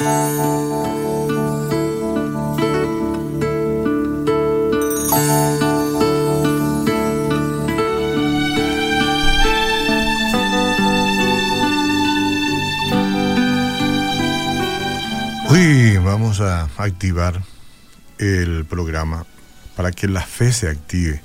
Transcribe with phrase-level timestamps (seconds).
[0.00, 0.04] Hoy
[15.96, 17.42] vamos a activar
[18.18, 19.26] el programa
[19.74, 21.20] para que la fe se active.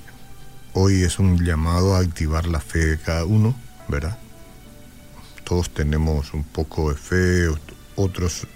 [0.74, 3.54] Hoy es un llamado a activar la fe de cada uno,
[3.88, 4.18] ¿verdad?
[5.44, 7.50] Todos tenemos un poco de fe,
[7.96, 8.48] otros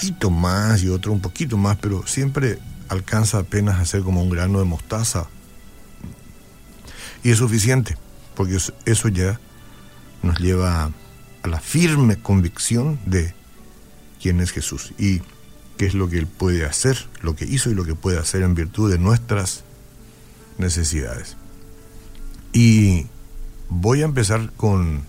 [0.00, 4.22] un poquito más y otros un poquito más, pero siempre alcanza apenas a ser como
[4.22, 5.28] un grano de mostaza.
[7.22, 7.98] Y es suficiente,
[8.34, 9.38] porque eso ya
[10.22, 10.90] nos lleva
[11.42, 13.34] a la firme convicción de
[14.22, 15.20] quién es Jesús y
[15.76, 18.42] qué es lo que Él puede hacer, lo que hizo y lo que puede hacer
[18.42, 19.64] en virtud de nuestras
[20.56, 21.36] necesidades.
[22.52, 23.06] Y
[23.68, 25.02] voy a empezar con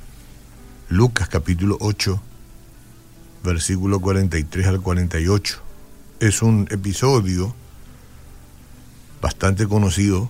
[0.90, 2.22] Lucas capítulo 8,
[3.44, 5.62] versículo 43 al 48.
[6.20, 7.56] Es un episodio
[9.22, 10.30] bastante conocido,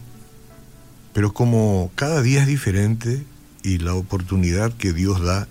[1.14, 3.26] pero como cada día es diferente
[3.64, 5.48] y la oportunidad que Dios da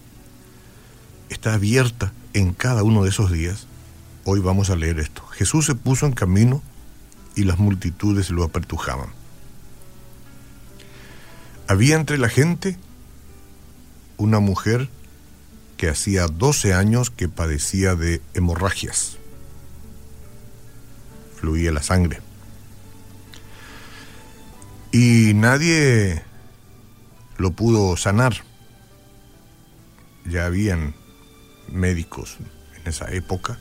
[1.29, 3.67] está abierta en cada uno de esos días,
[4.25, 5.27] hoy vamos a leer esto.
[5.29, 6.63] Jesús se puso en camino
[7.35, 9.09] y las multitudes lo apertujaban.
[11.69, 12.77] Había entre la gente
[14.17, 14.89] una mujer
[15.81, 19.17] que hacía 12 años que padecía de hemorragias.
[21.37, 22.21] Fluía la sangre.
[24.93, 26.23] Y nadie
[27.39, 28.45] lo pudo sanar.
[30.27, 30.95] Ya habían
[31.73, 32.37] médicos
[32.77, 33.59] en esa época.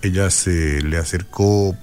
[0.00, 1.76] Ella se le acercó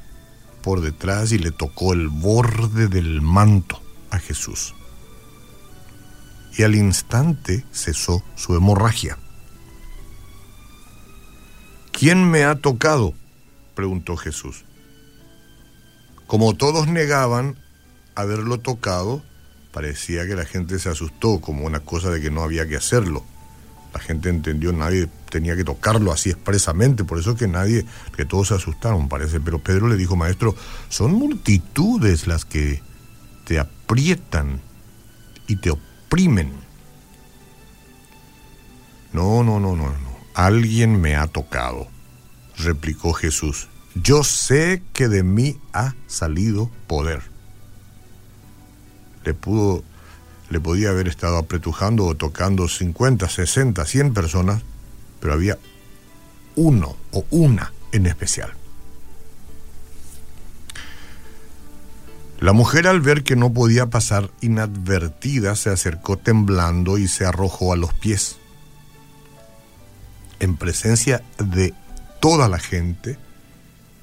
[0.62, 4.74] por detrás y le tocó el borde del manto a Jesús.
[6.60, 9.18] Y al instante cesó su hemorragia.
[11.92, 13.14] ¿Quién me ha tocado?
[13.74, 14.66] preguntó Jesús.
[16.28, 17.58] Como todos negaban
[18.14, 19.24] haberlo tocado,
[19.72, 23.24] parecía que la gente se asustó como una cosa de que no había que hacerlo
[23.94, 27.86] la gente entendió, nadie tenía que tocarlo así expresamente, por eso que nadie,
[28.16, 29.40] que todos se asustaron, parece.
[29.40, 30.56] Pero Pedro le dijo, maestro,
[30.90, 32.82] son multitudes las que
[33.46, 34.62] te aprietan
[35.48, 35.72] y te
[36.10, 36.52] oprimen.
[39.14, 40.20] No, no, no, no, no.
[40.34, 41.88] Alguien me ha tocado,
[42.58, 43.68] replicó Jesús.
[43.94, 47.22] Yo sé que de mí ha salido poder.
[49.24, 49.84] Le pudo
[50.50, 54.64] le podía haber estado apretujando o tocando 50, 60, 100 personas,
[55.20, 55.60] pero había
[56.56, 58.52] uno o una en especial.
[62.40, 67.74] La mujer al ver que no podía pasar inadvertida se acercó temblando y se arrojó
[67.74, 68.38] a los pies.
[70.40, 71.74] En presencia de
[72.22, 73.18] toda la gente,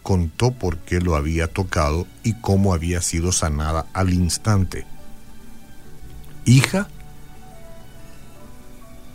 [0.03, 4.87] contó por qué lo había tocado y cómo había sido sanada al instante.
[6.45, 6.89] Hija,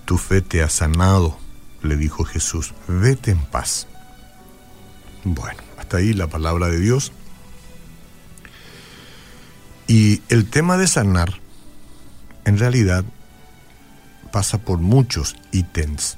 [0.05, 1.37] tu fe te ha sanado,
[1.83, 3.87] le dijo Jesús, vete en paz.
[5.23, 7.13] Bueno, hasta ahí la palabra de Dios.
[9.91, 11.41] Y el tema de sanar,
[12.45, 13.03] en realidad,
[14.31, 16.17] pasa por muchos ítems.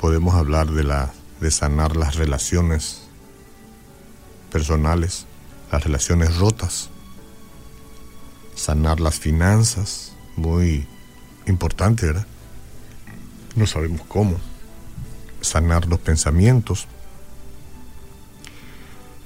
[0.00, 1.10] Podemos hablar de, la,
[1.40, 3.02] de sanar las relaciones
[4.52, 5.26] personales,
[5.72, 6.90] las relaciones rotas
[8.58, 10.86] sanar las finanzas, muy
[11.46, 12.26] importante, ¿verdad?
[13.54, 14.36] No sabemos cómo.
[15.40, 16.86] Sanar los pensamientos.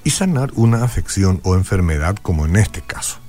[0.03, 3.19] Y sanar una afección o enfermedad como en este caso.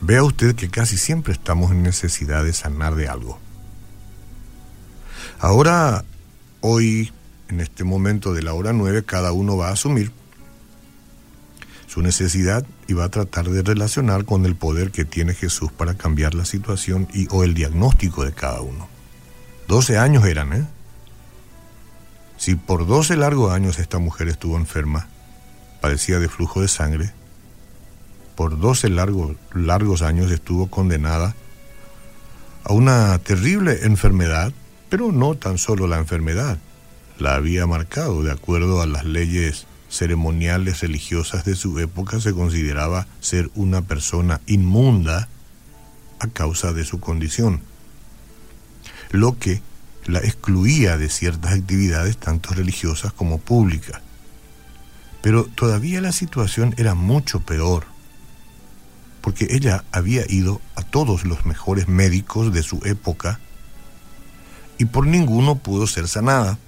[0.00, 3.38] Vea usted que casi siempre estamos en necesidad de sanar de algo.
[5.38, 6.04] Ahora,
[6.60, 7.12] hoy,
[7.48, 10.12] en este momento de la hora nueve, cada uno va a asumir
[11.86, 15.94] su necesidad y va a tratar de relacionar con el poder que tiene Jesús para
[15.94, 18.88] cambiar la situación y o el diagnóstico de cada uno.
[19.66, 20.66] 12 años eran, ¿eh?
[22.40, 25.08] Si por 12 largos años esta mujer estuvo enferma,
[25.82, 27.12] padecía de flujo de sangre,
[28.34, 31.34] por 12 largos, largos años estuvo condenada
[32.64, 34.54] a una terrible enfermedad,
[34.88, 36.56] pero no tan solo la enfermedad,
[37.18, 38.22] la había marcado.
[38.22, 44.40] De acuerdo a las leyes ceremoniales religiosas de su época se consideraba ser una persona
[44.46, 45.28] inmunda
[46.20, 47.60] a causa de su condición,
[49.10, 49.60] lo que
[50.06, 54.00] la excluía de ciertas actividades tanto religiosas como públicas.
[55.22, 57.84] Pero todavía la situación era mucho peor,
[59.20, 63.38] porque ella había ido a todos los mejores médicos de su época
[64.78, 66.58] y por ninguno pudo ser sanada.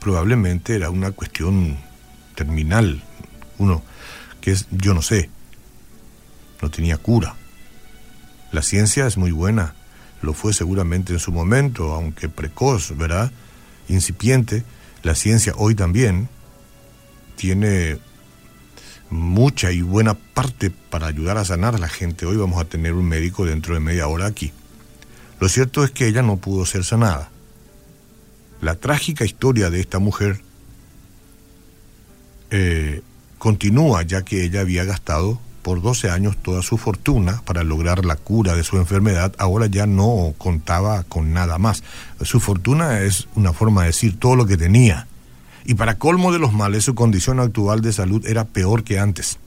[0.00, 1.76] Probablemente era una cuestión
[2.34, 3.02] terminal,
[3.58, 3.82] uno
[4.40, 5.28] que es, yo no sé,
[6.62, 7.34] no tenía cura.
[8.52, 9.74] La ciencia es muy buena,
[10.22, 13.30] lo fue seguramente en su momento, aunque precoz, ¿verdad?
[13.88, 14.64] Incipiente.
[15.02, 16.28] La ciencia hoy también
[17.36, 17.98] tiene
[19.10, 22.26] mucha y buena parte para ayudar a sanar a la gente.
[22.26, 24.52] Hoy vamos a tener un médico dentro de media hora aquí.
[25.38, 27.30] Lo cierto es que ella no pudo ser sanada.
[28.60, 30.40] La trágica historia de esta mujer
[32.50, 33.02] eh,
[33.38, 38.14] continúa ya que ella había gastado por 12 años toda su fortuna para lograr la
[38.14, 41.82] cura de su enfermedad, ahora ya no contaba con nada más.
[42.22, 45.08] Su fortuna es una forma de decir todo lo que tenía.
[45.64, 49.40] Y para colmo de los males, su condición actual de salud era peor que antes.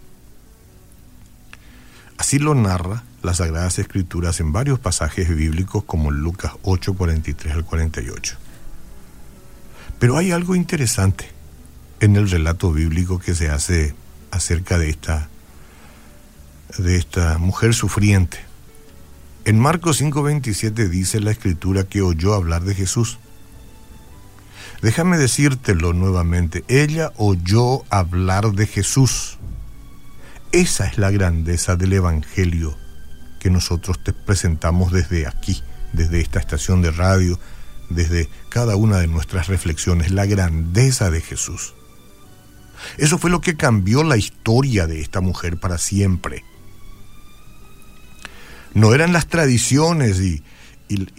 [2.18, 7.64] Así lo narra las Sagradas Escrituras en varios pasajes bíblicos como Lucas 8, 43 al
[7.64, 8.36] 48.
[10.00, 11.30] Pero hay algo interesante
[12.02, 13.96] en el relato bíblico que se hace
[14.32, 15.30] acerca de esta
[16.78, 18.38] de esta mujer sufriente.
[19.46, 23.18] En Marcos 5:27 dice la escritura que oyó hablar de Jesús.
[24.82, 29.38] Déjame decírtelo nuevamente, ella oyó hablar de Jesús.
[30.52, 32.78] Esa es la grandeza del Evangelio
[33.40, 35.64] que nosotros te presentamos desde aquí,
[35.94, 37.40] desde esta estación de radio,
[37.90, 41.74] desde cada una de nuestras reflexiones, la grandeza de Jesús.
[42.98, 46.44] Eso fue lo que cambió la historia de esta mujer para siempre.
[48.74, 50.44] No eran las tradiciones y,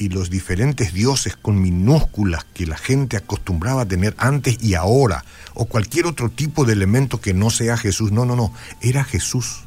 [0.09, 5.25] los diferentes dioses con minúsculas que la gente acostumbraba a tener antes y ahora,
[5.55, 8.11] o cualquier otro tipo de elemento que no sea Jesús.
[8.11, 9.65] No, no, no, era Jesús.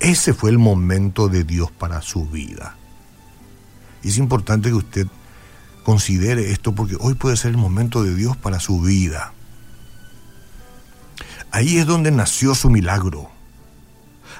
[0.00, 2.76] Ese fue el momento de Dios para su vida.
[4.02, 5.06] Y es importante que usted
[5.84, 9.34] considere esto porque hoy puede ser el momento de Dios para su vida.
[11.52, 13.30] Ahí es donde nació su milagro.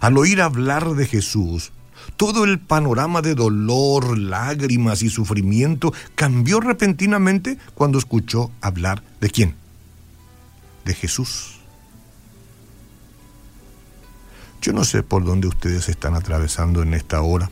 [0.01, 1.73] Al oír hablar de Jesús,
[2.17, 9.55] todo el panorama de dolor, lágrimas y sufrimiento cambió repentinamente cuando escuchó hablar de quién?
[10.85, 11.61] De Jesús.
[14.61, 17.51] Yo no sé por dónde ustedes están atravesando en esta hora.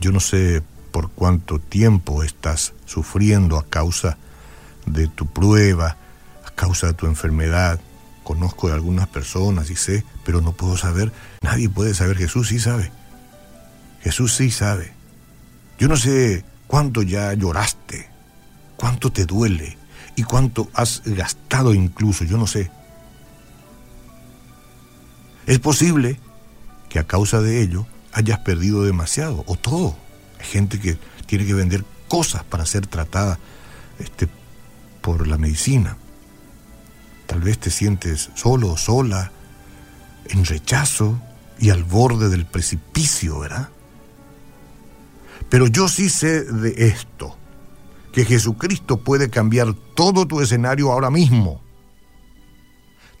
[0.00, 4.16] Yo no sé por cuánto tiempo estás sufriendo a causa
[4.86, 5.96] de tu prueba,
[6.46, 7.80] a causa de tu enfermedad.
[8.22, 11.12] Conozco de algunas personas y sé, pero no puedo saber.
[11.40, 12.16] Nadie puede saber.
[12.16, 12.92] Jesús sí sabe.
[14.02, 14.92] Jesús sí sabe.
[15.78, 18.08] Yo no sé cuánto ya lloraste,
[18.76, 19.76] cuánto te duele
[20.16, 22.70] y cuánto has gastado incluso, yo no sé.
[25.46, 26.20] Es posible
[26.88, 29.96] que a causa de ello hayas perdido demasiado o todo.
[30.38, 33.38] Hay gente que tiene que vender cosas para ser tratada
[33.98, 34.28] este,
[35.00, 35.96] por la medicina.
[37.26, 39.32] Tal vez te sientes solo o sola,
[40.28, 41.20] en rechazo
[41.58, 43.68] y al borde del precipicio, ¿verdad?
[45.52, 47.36] Pero yo sí sé de esto,
[48.10, 51.60] que Jesucristo puede cambiar todo tu escenario ahora mismo.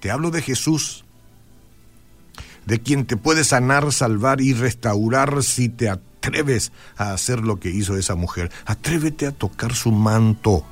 [0.00, 1.04] Te hablo de Jesús,
[2.64, 7.68] de quien te puede sanar, salvar y restaurar si te atreves a hacer lo que
[7.68, 8.50] hizo esa mujer.
[8.64, 10.64] Atrévete a tocar su manto.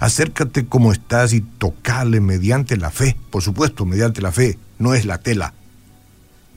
[0.00, 5.04] Acércate como estás y tocale mediante la fe, por supuesto, mediante la fe, no es
[5.04, 5.52] la tela.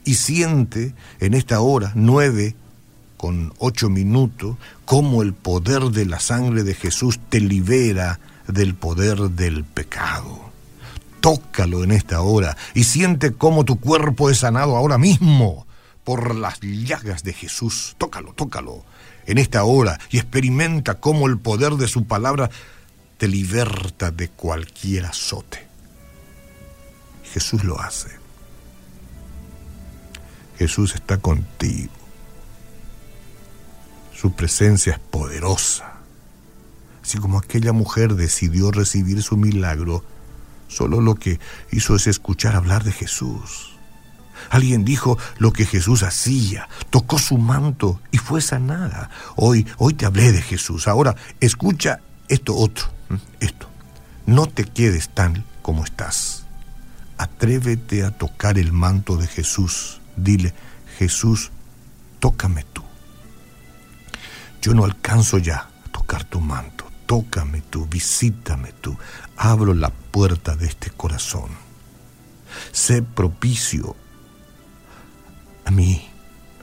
[0.06, 2.56] Y siente en esta hora nueve
[3.18, 4.56] con ocho minutos
[4.86, 10.48] cómo el poder de la sangre de Jesús te libera del poder del pecado.
[11.20, 15.66] Tócalo en esta hora y siente cómo tu cuerpo es sanado ahora mismo
[16.04, 17.96] por las llagas de Jesús.
[17.98, 18.84] Tócalo, tócalo
[19.26, 22.48] en esta hora y experimenta cómo el poder de su palabra
[23.18, 25.66] te liberta de cualquier azote.
[27.32, 28.08] Jesús lo hace.
[30.56, 31.97] Jesús está contigo.
[34.20, 35.98] Su presencia es poderosa.
[37.02, 40.02] Así como aquella mujer decidió recibir su milagro,
[40.66, 41.38] solo lo que
[41.70, 43.76] hizo es escuchar hablar de Jesús.
[44.50, 49.10] Alguien dijo lo que Jesús hacía, tocó su manto y fue sanada.
[49.36, 50.88] Hoy, hoy te hablé de Jesús.
[50.88, 52.88] Ahora escucha esto otro
[53.40, 53.68] esto.
[54.26, 56.44] No te quedes tal como estás.
[57.16, 60.00] Atrévete a tocar el manto de Jesús.
[60.16, 60.54] Dile,
[60.98, 61.50] Jesús,
[62.20, 62.87] tócame tú.
[64.68, 66.84] Yo no alcanzo ya a tocar tu manto.
[67.06, 68.98] Tócame tú, visítame tú.
[69.34, 71.48] Abro la puerta de este corazón.
[72.70, 73.96] Sé propicio
[75.64, 76.06] a mí,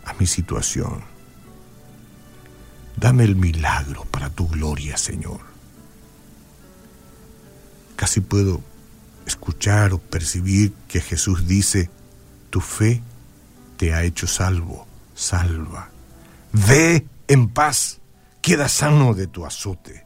[0.06, 1.02] a mi situación.
[2.96, 5.40] Dame el milagro para tu gloria, Señor.
[7.96, 8.62] Casi puedo
[9.26, 11.90] escuchar o percibir que Jesús dice,
[12.52, 13.02] tu fe
[13.78, 14.86] te ha hecho salvo,
[15.16, 15.90] salva.
[16.54, 18.02] Ve en paz,
[18.42, 20.05] queda sano de tu azote.